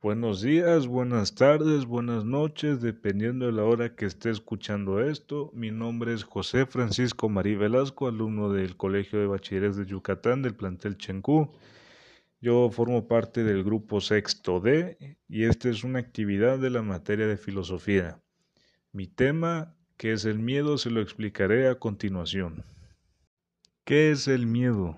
[0.00, 5.50] Buenos días, buenas tardes, buenas noches, dependiendo de la hora que esté escuchando esto.
[5.54, 10.54] Mi nombre es José Francisco Marí Velasco, alumno del Colegio de Bachilleres de Yucatán del
[10.54, 11.50] plantel Chencú.
[12.40, 17.26] Yo formo parte del grupo Sexto D y esta es una actividad de la materia
[17.26, 18.20] de filosofía.
[18.92, 22.64] Mi tema, que es el miedo, se lo explicaré a continuación.
[23.84, 24.96] ¿Qué es el miedo?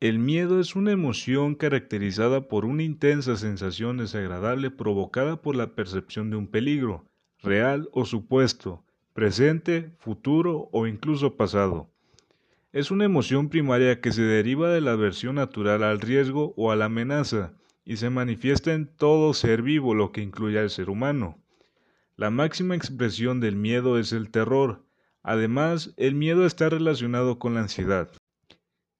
[0.00, 6.30] El miedo es una emoción caracterizada por una intensa sensación desagradable provocada por la percepción
[6.30, 7.04] de un peligro,
[7.42, 11.90] real o supuesto, presente, futuro o incluso pasado.
[12.72, 16.76] Es una emoción primaria que se deriva de la aversión natural al riesgo o a
[16.76, 21.38] la amenaza y se manifiesta en todo ser vivo, lo que incluye al ser humano.
[22.14, 24.84] La máxima expresión del miedo es el terror.
[25.24, 28.12] Además, el miedo está relacionado con la ansiedad.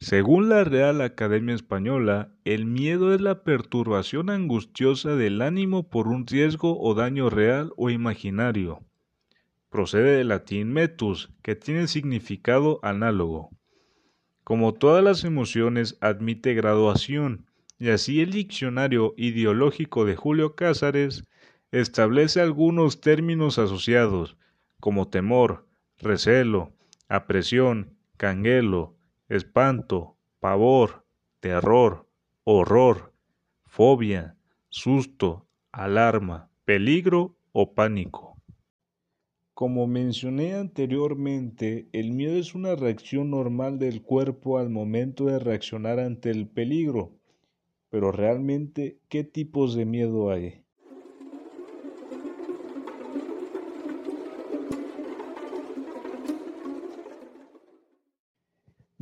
[0.01, 6.25] Según la Real Academia Española, el miedo es la perturbación angustiosa del ánimo por un
[6.25, 8.85] riesgo o daño real o imaginario.
[9.71, 13.51] Procede del latín metus, que tiene significado análogo.
[14.45, 17.47] Como todas las emociones, admite graduación,
[17.81, 21.25] y así el diccionario ideológico de Julio Cázares
[21.73, 24.37] establece algunos términos asociados,
[24.79, 25.67] como temor,
[25.99, 26.73] recelo,
[27.09, 28.95] apresión, canguelo,
[29.29, 31.05] espanto, pavor,
[31.41, 32.09] terror,
[32.45, 33.13] horror,
[33.67, 34.37] fobia,
[34.69, 38.37] susto, alarma, peligro o pánico.
[39.55, 45.99] Como mencioné anteriormente, el miedo es una reacción normal del cuerpo al momento de reaccionar
[45.99, 47.19] ante el peligro.
[47.91, 50.63] Pero realmente, ¿qué tipos de miedo hay?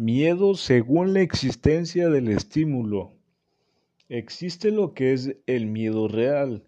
[0.09, 3.17] Miedo según la existencia del estímulo.
[4.09, 6.63] Existe lo que es el miedo real.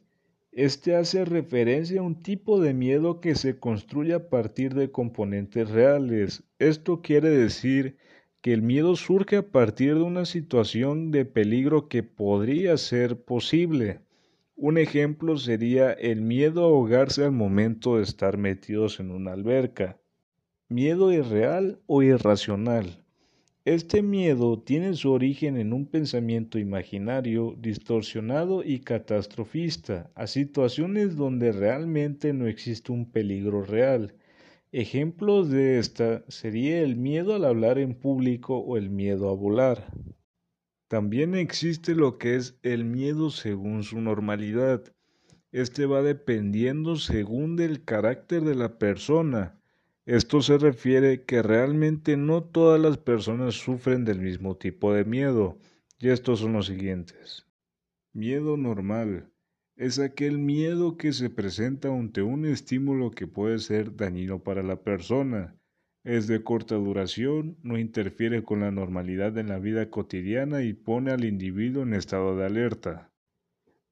[0.50, 5.70] Este hace referencia a un tipo de miedo que se construye a partir de componentes
[5.70, 6.42] reales.
[6.59, 7.97] Esto quiere decir
[8.41, 14.00] que el miedo surge a partir de una situación de peligro que podría ser posible.
[14.56, 19.97] Un ejemplo sería el miedo a ahogarse al momento de estar metidos en una alberca.
[20.69, 23.04] Miedo irreal o irracional.
[23.68, 31.52] Este miedo tiene su origen en un pensamiento imaginario, distorsionado y catastrofista, a situaciones donde
[31.52, 34.14] realmente no existe un peligro real.
[34.72, 39.92] Ejemplos de esta sería el miedo al hablar en público o el miedo a volar.
[40.88, 44.82] También existe lo que es el miedo según su normalidad.
[45.52, 49.57] Este va dependiendo según del carácter de la persona,
[50.08, 55.58] esto se refiere que realmente no todas las personas sufren del mismo tipo de miedo,
[55.98, 57.46] y estos son los siguientes.
[58.14, 59.30] Miedo normal
[59.76, 64.82] es aquel miedo que se presenta ante un estímulo que puede ser dañino para la
[64.82, 65.60] persona.
[66.04, 71.10] Es de corta duración, no interfiere con la normalidad en la vida cotidiana y pone
[71.10, 73.12] al individuo en estado de alerta.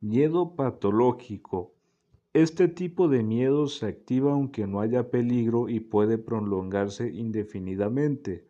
[0.00, 1.75] Miedo patológico
[2.42, 8.46] este tipo de miedo se activa aunque no haya peligro y puede prolongarse indefinidamente.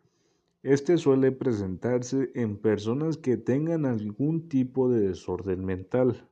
[0.61, 6.27] Este suele presentarse en personas que tengan algún tipo de desorden mental.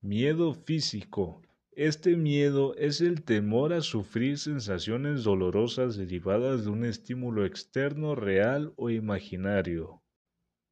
[0.00, 1.40] Miedo físico.
[1.70, 8.72] Este miedo es el temor a sufrir sensaciones dolorosas derivadas de un estímulo externo real
[8.74, 10.02] o imaginario.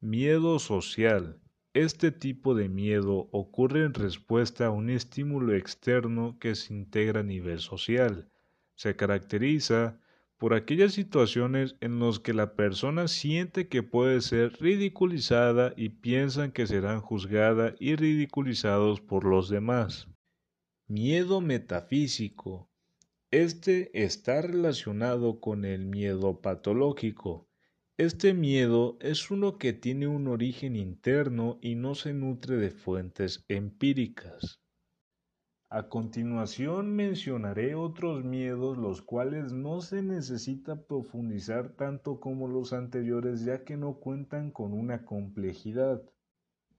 [0.00, 1.41] Miedo social.
[1.74, 7.24] Este tipo de miedo ocurre en respuesta a un estímulo externo que se integra a
[7.24, 8.30] nivel social.
[8.76, 10.00] Se caracteriza
[10.38, 16.52] por aquellas situaciones en las que la persona siente que puede ser ridiculizada y piensan
[16.52, 20.06] que serán juzgada y ridiculizados por los demás.
[20.86, 22.70] Miedo metafísico.
[23.32, 27.48] Este está relacionado con el miedo patológico,
[27.97, 33.44] este miedo es uno que tiene un origen interno y no se nutre de fuentes
[33.47, 34.60] empíricas.
[35.70, 43.44] A continuación mencionaré otros miedos los cuales no se necesita profundizar tanto como los anteriores
[43.44, 46.02] ya que no cuentan con una complejidad.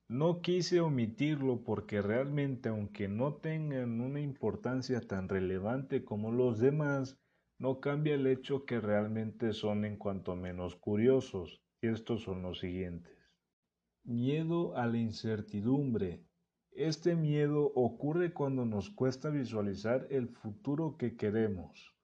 [0.10, 7.18] No quise omitirlo porque realmente aunque no tengan una importancia tan relevante como los demás,
[7.58, 12.60] no cambia el hecho que realmente son en cuanto menos curiosos, y estos son los
[12.60, 13.18] siguientes.
[14.04, 16.24] Miedo a la incertidumbre.
[16.72, 21.96] Este miedo ocurre cuando nos cuesta visualizar el futuro que queremos.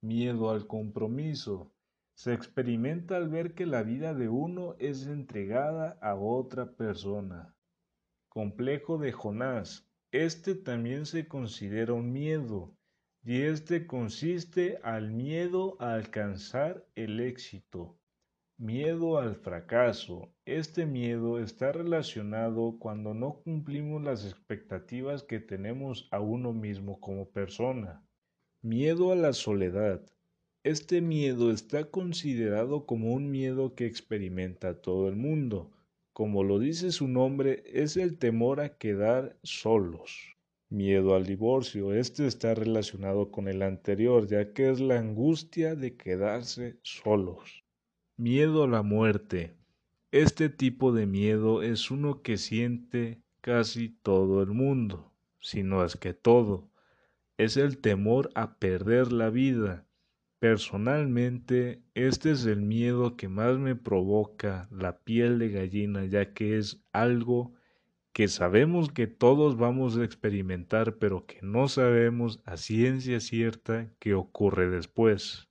[0.00, 1.72] Miedo al compromiso.
[2.14, 7.56] Se experimenta al ver que la vida de uno es entregada a otra persona.
[8.28, 9.90] Complejo de Jonás.
[10.12, 12.76] Este también se considera un miedo,
[13.26, 17.96] y este consiste al miedo a alcanzar el éxito.
[18.58, 20.30] Miedo al fracaso.
[20.44, 27.30] Este miedo está relacionado cuando no cumplimos las expectativas que tenemos a uno mismo como
[27.30, 28.06] persona.
[28.60, 30.02] Miedo a la soledad.
[30.62, 35.70] Este miedo está considerado como un miedo que experimenta todo el mundo.
[36.12, 40.33] Como lo dice su nombre, es el temor a quedar solos.
[40.70, 41.92] Miedo al divorcio.
[41.92, 47.64] Este está relacionado con el anterior, ya que es la angustia de quedarse solos.
[48.16, 49.56] Miedo a la muerte.
[50.10, 55.96] Este tipo de miedo es uno que siente casi todo el mundo, si no es
[55.96, 56.70] que todo.
[57.36, 59.86] Es el temor a perder la vida.
[60.38, 66.58] Personalmente, este es el miedo que más me provoca la piel de gallina, ya que
[66.58, 67.54] es algo
[68.14, 74.14] que sabemos que todos vamos a experimentar, pero que no sabemos a ciencia cierta qué
[74.14, 75.48] ocurre después.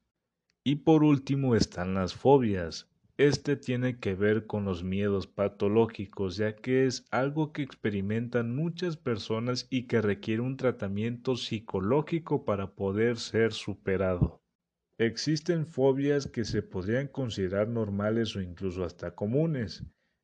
[0.64, 2.90] Y por último están las fobias.
[3.18, 8.96] Este tiene que ver con los miedos patológicos, ya que es algo que experimentan muchas
[8.96, 14.42] personas y que requiere un tratamiento psicológico para poder ser superado.
[14.98, 19.84] Existen fobias que se podrían considerar normales o incluso hasta comunes.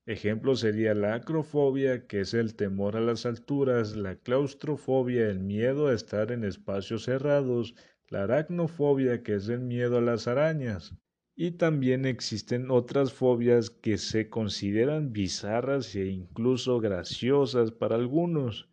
[0.10, 5.86] Ejemplo sería la acrofobia, que es el temor a las alturas, la claustrofobia, el miedo
[5.86, 7.76] a estar en espacios cerrados,
[8.08, 10.96] la aracnofobia, que es el miedo a las arañas.
[11.36, 18.68] Y también existen otras fobias que se consideran bizarras e incluso graciosas para algunos.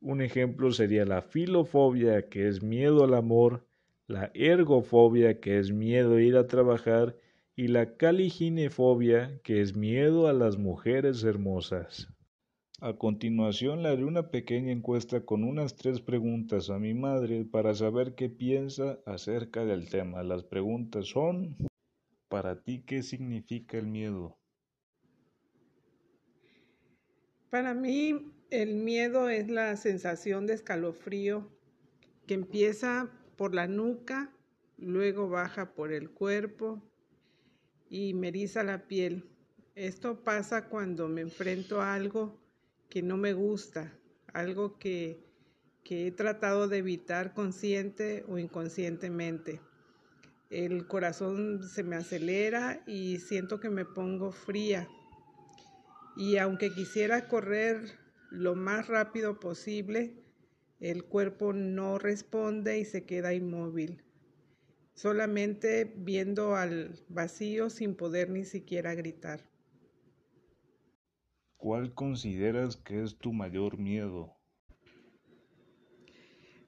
[0.00, 3.68] Un ejemplo sería la filofobia, que es miedo al amor,
[4.08, 7.16] la ergofobia, que es miedo a ir a trabajar,
[7.54, 12.08] y la caliginefobia, que es miedo a las mujeres hermosas.
[12.80, 17.74] A continuación le haré una pequeña encuesta con unas tres preguntas a mi madre para
[17.74, 20.22] saber qué piensa acerca del tema.
[20.22, 21.56] Las preguntas son,
[22.28, 24.38] ¿para ti qué significa el miedo?
[27.50, 31.50] Para mí el miedo es la sensación de escalofrío
[32.26, 34.34] que empieza por la nuca,
[34.78, 36.82] luego baja por el cuerpo
[37.92, 39.22] y me eriza la piel.
[39.74, 42.40] Esto pasa cuando me enfrento a algo
[42.88, 43.92] que no me gusta,
[44.32, 45.20] algo que,
[45.84, 49.60] he tratado de evitar consciente o inconscientemente.
[50.48, 54.88] El corazón se me acelera y siento que me pongo fría.
[56.16, 57.98] Y aunque quisiera correr
[58.30, 60.14] lo más rápido posible,
[60.80, 64.02] el cuerpo no responde y se queda inmóvil,
[64.94, 69.48] solamente viendo al vacío sin poder ni siquiera gritar.
[71.56, 74.36] ¿Cuál consideras que es tu mayor miedo?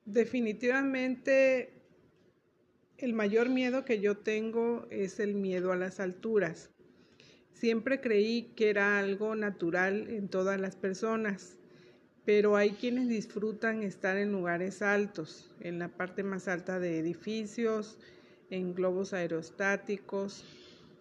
[0.04, 1.82] Definitivamente
[2.98, 6.70] el mayor miedo que yo tengo es el miedo a las alturas.
[7.52, 11.58] Siempre creí que era algo natural en todas las personas,
[12.24, 17.98] pero hay quienes disfrutan estar en lugares altos, en la parte más alta de edificios,
[18.50, 20.44] en globos aerostáticos,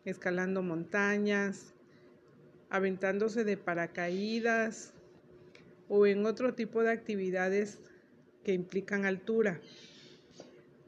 [0.05, 1.73] escalando montañas,
[2.69, 4.93] aventándose de paracaídas
[5.87, 7.79] o en otro tipo de actividades
[8.43, 9.61] que implican altura.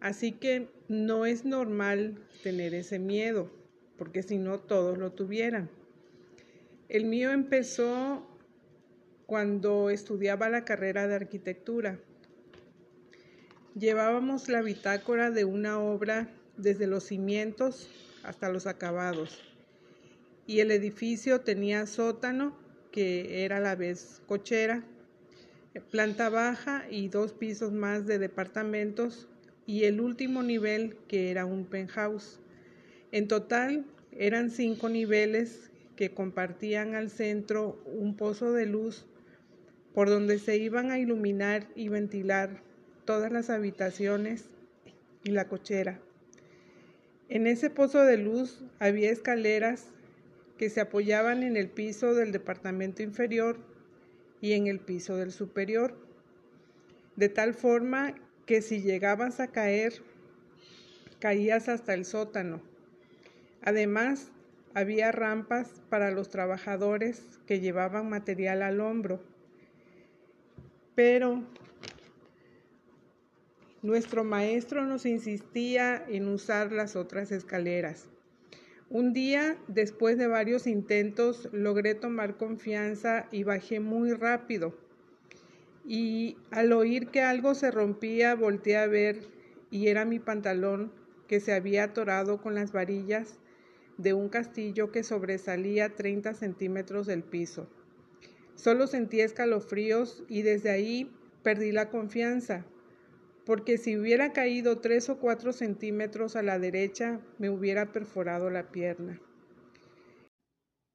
[0.01, 3.50] Así que no es normal tener ese miedo,
[3.98, 5.69] porque si no todos lo tuvieran.
[6.89, 8.27] El mío empezó
[9.25, 12.00] cuando estudiaba la carrera de arquitectura.
[13.77, 17.89] Llevábamos la bitácora de una obra desde los cimientos
[18.24, 19.41] hasta los acabados
[20.48, 22.55] y el edificio tenía sótano,
[22.91, 24.84] que era a la vez cochera,
[25.91, 29.27] planta baja y dos pisos más de departamentos
[29.65, 32.39] y el último nivel que era un penthouse.
[33.12, 39.05] En total eran cinco niveles que compartían al centro un pozo de luz
[39.95, 42.61] por donde se iban a iluminar y ventilar
[43.05, 44.49] todas las habitaciones
[45.23, 46.01] y la cochera.
[47.29, 49.87] En ese pozo de luz había escaleras
[50.57, 53.57] que se apoyaban en el piso del departamento inferior
[54.41, 55.97] y en el piso del superior,
[57.15, 59.93] de tal forma que si llegabas a caer,
[61.19, 62.61] caías hasta el sótano.
[63.61, 64.29] Además,
[64.73, 69.35] había rampas para los trabajadores que llevaban material al hombro.
[70.95, 71.43] Pero
[73.81, 78.07] nuestro maestro nos insistía en usar las otras escaleras
[78.89, 84.75] Un día, después de varios intentos, logré tomar confianza y bajé muy rápido.
[85.85, 89.27] Y al oír que algo se rompía, volteé a ver
[89.69, 90.91] y era mi pantalón
[91.27, 93.37] que se había atorado con las varillas
[93.97, 97.67] de un castillo que sobresalía 30 centímetros del piso.
[98.55, 101.12] Solo sentí escalofríos y desde ahí
[101.43, 102.65] perdí la confianza,
[103.45, 108.71] porque si hubiera caído tres o cuatro centímetros a la derecha, me hubiera perforado la
[108.71, 109.19] pierna.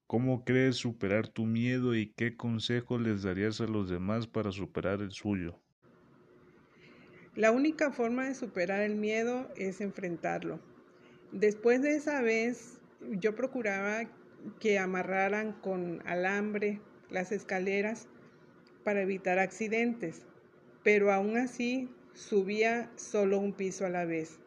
[0.07, 5.00] ¿Cómo crees superar tu miedo y qué consejos les darías a los demás para superar
[5.02, 5.61] el suyo?
[7.37, 10.59] La única forma de superar el miedo es enfrentarlo.
[11.31, 12.81] Después de esa vez,
[13.21, 14.11] yo procuraba
[14.59, 18.09] que amarraran con alambre las escaleras
[18.85, 20.23] para evitar accidentes,
[20.83, 24.38] pero aún así subía solo un piso a la vez.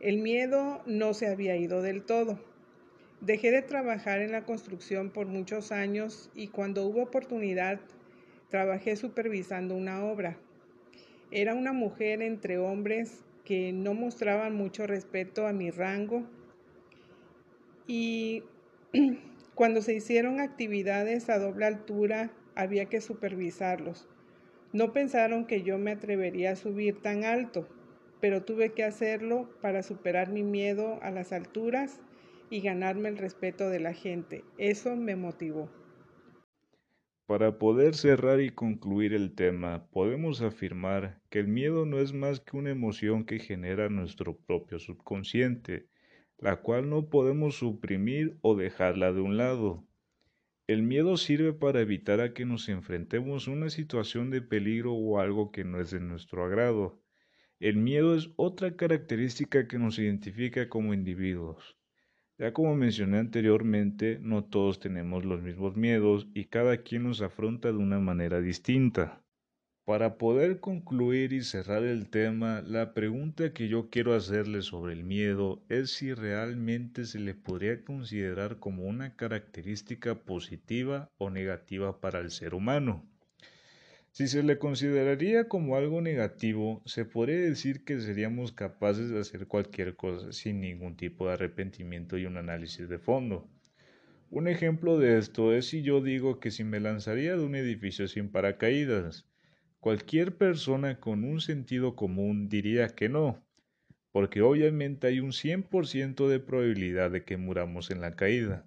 [0.00, 2.38] El miedo no se había ido del todo.
[3.20, 7.80] Dejé de trabajar en la construcción por muchos años y cuando hubo oportunidad
[8.50, 10.36] trabajé supervisando una obra.
[11.30, 16.24] Era una mujer entre hombres que no mostraban mucho respeto a mi rango
[17.86, 18.42] y
[19.54, 24.08] cuando se hicieron actividades a doble altura había que supervisarlos.
[24.72, 27.68] No pensaron que yo me atrevería a subir tan alto,
[28.20, 32.00] pero tuve que hacerlo para superar mi miedo a las alturas
[32.50, 34.44] y ganarme el respeto de la gente.
[34.58, 35.68] Eso me motivó.
[37.26, 42.40] Para poder cerrar y concluir el tema, podemos afirmar que el miedo no es más
[42.40, 45.86] que una emoción que genera nuestro propio subconsciente,
[46.38, 49.86] la cual no podemos suprimir o dejarla de un lado.
[50.66, 55.18] El miedo sirve para evitar a que nos enfrentemos a una situación de peligro o
[55.18, 57.02] algo que no es de nuestro agrado.
[57.60, 61.78] El miedo es otra característica que nos identifica como individuos.
[62.36, 67.68] Ya como mencioné anteriormente, no todos tenemos los mismos miedos y cada quien nos afronta
[67.68, 69.23] de una manera distinta.
[69.84, 75.04] Para poder concluir y cerrar el tema, la pregunta que yo quiero hacerle sobre el
[75.04, 82.20] miedo es si realmente se le podría considerar como una característica positiva o negativa para
[82.20, 83.04] el ser humano.
[84.10, 89.46] Si se le consideraría como algo negativo, se podría decir que seríamos capaces de hacer
[89.48, 93.50] cualquier cosa sin ningún tipo de arrepentimiento y un análisis de fondo.
[94.30, 98.08] Un ejemplo de esto es si yo digo que si me lanzaría de un edificio
[98.08, 99.26] sin paracaídas,
[99.84, 103.44] Cualquier persona con un sentido común diría que no,
[104.12, 108.66] porque obviamente hay un 100% de probabilidad de que muramos en la caída.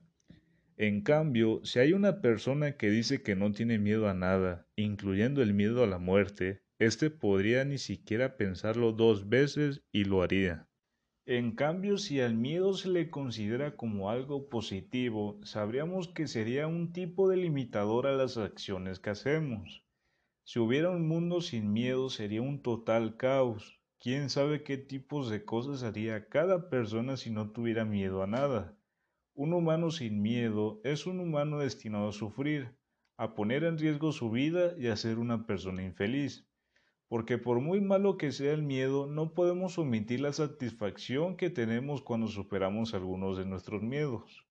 [0.78, 5.42] En cambio, si hay una persona que dice que no tiene miedo a nada, incluyendo
[5.42, 10.68] el miedo a la muerte, éste podría ni siquiera pensarlo dos veces y lo haría.
[11.26, 16.94] En cambio, si al miedo se le considera como algo positivo, sabríamos que sería un
[16.94, 19.87] tipo de limitador a las acciones que hacemos.
[20.50, 23.82] Si hubiera un mundo sin miedo sería un total caos.
[24.00, 28.74] ¿Quién sabe qué tipos de cosas haría cada persona si no tuviera miedo a nada?
[29.34, 32.78] Un humano sin miedo es un humano destinado a sufrir,
[33.18, 36.48] a poner en riesgo su vida y a ser una persona infeliz.
[37.10, 42.02] Porque por muy malo que sea el miedo, no podemos omitir la satisfacción que tenemos
[42.02, 44.47] cuando superamos algunos de nuestros miedos.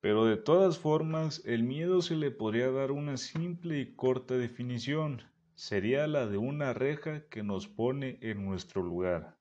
[0.00, 5.22] Pero de todas formas, el miedo se le podría dar una simple y corta definición.
[5.56, 9.36] Sería la de una reja que nos pone en nuestro lugar.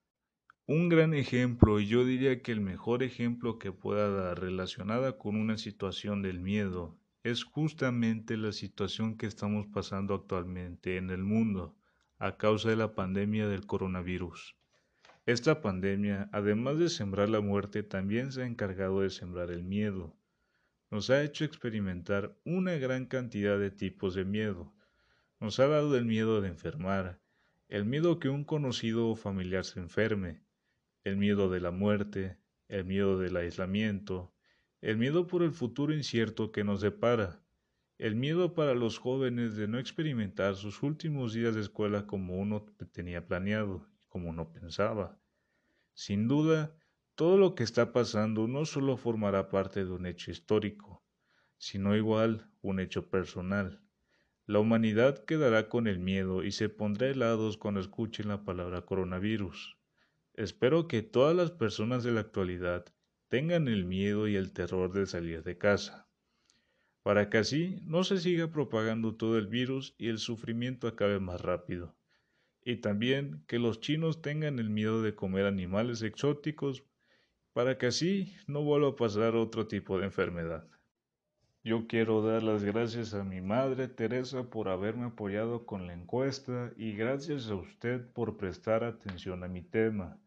[0.66, 5.36] Un gran ejemplo, y yo diría que el mejor ejemplo que pueda dar relacionada con
[5.36, 11.76] una situación del miedo, es justamente la situación que estamos pasando actualmente en el mundo
[12.18, 14.56] a causa de la pandemia del coronavirus.
[15.28, 20.18] Esta pandemia, además de sembrar la muerte, también se ha encargado de sembrar el miedo
[20.90, 24.74] nos ha hecho experimentar una gran cantidad de tipos de miedo.
[25.40, 27.20] Nos ha dado el miedo de enfermar,
[27.68, 30.42] el miedo que un conocido o familiar se enferme,
[31.04, 32.38] el miedo de la muerte,
[32.70, 34.34] el miedo del aislamiento,
[34.82, 37.44] el miedo por el futuro incierto que nos depara,
[37.98, 42.66] el miedo para los jóvenes de no experimentar sus últimos días de escuela como uno
[42.92, 45.20] tenía planeado como uno pensaba.
[45.94, 46.76] Sin duda,
[47.18, 51.04] todo lo que está pasando no solo formará parte de un hecho histórico,
[51.58, 53.82] sino igual un hecho personal.
[54.46, 59.78] La humanidad quedará con el miedo y se pondrá helados cuando escuchen la palabra coronavirus.
[60.36, 62.86] Espero que todas las personas de la actualidad
[63.30, 66.08] tengan el miedo y el terror de salir de casa,
[67.02, 71.42] para que así no se siga propagando todo el virus y el sufrimiento acabe más
[71.42, 71.96] rápido.
[72.64, 76.84] Y también que los chinos tengan el miedo de comer animales exóticos
[77.58, 80.68] para que así no vuelva a pasar otro tipo de enfermedad.
[81.64, 86.72] Yo quiero dar las gracias a mi madre Teresa por haberme apoyado con la encuesta
[86.78, 90.22] y gracias a usted por prestar atención a mi tema.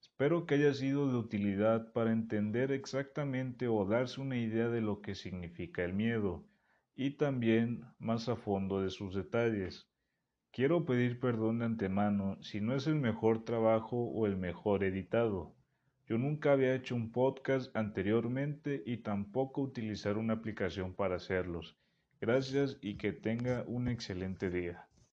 [0.00, 5.00] Espero que haya sido de utilidad para entender exactamente o darse una idea de lo
[5.00, 6.44] que significa el miedo
[6.94, 9.88] y también más a fondo de sus detalles.
[10.52, 15.57] Quiero pedir perdón de antemano si no es el mejor trabajo o el mejor editado.
[16.08, 21.76] Yo nunca había hecho un podcast anteriormente y tampoco utilizar una aplicación para hacerlos.
[22.18, 24.87] Gracias y que tenga un excelente día.